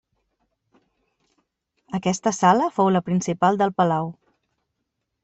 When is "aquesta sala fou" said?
1.99-2.91